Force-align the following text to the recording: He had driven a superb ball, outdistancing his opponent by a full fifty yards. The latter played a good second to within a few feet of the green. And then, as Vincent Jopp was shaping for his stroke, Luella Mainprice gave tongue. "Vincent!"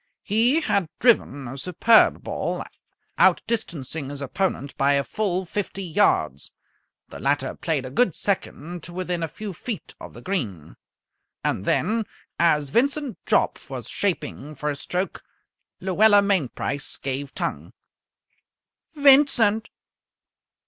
He 0.23 0.61
had 0.61 0.89
driven 0.99 1.47
a 1.47 1.59
superb 1.59 2.23
ball, 2.23 2.63
outdistancing 3.19 4.09
his 4.09 4.19
opponent 4.19 4.75
by 4.75 4.93
a 4.93 5.03
full 5.03 5.45
fifty 5.45 5.83
yards. 5.83 6.49
The 7.09 7.19
latter 7.19 7.53
played 7.55 7.85
a 7.85 7.91
good 7.91 8.15
second 8.15 8.81
to 8.81 8.93
within 8.93 9.21
a 9.21 9.27
few 9.27 9.53
feet 9.53 9.93
of 10.01 10.15
the 10.15 10.21
green. 10.23 10.75
And 11.43 11.65
then, 11.65 12.05
as 12.39 12.71
Vincent 12.71 13.19
Jopp 13.27 13.59
was 13.69 13.87
shaping 13.87 14.55
for 14.55 14.69
his 14.69 14.79
stroke, 14.79 15.21
Luella 15.79 16.23
Mainprice 16.23 16.97
gave 16.99 17.35
tongue. 17.35 17.71
"Vincent!" 18.95 19.69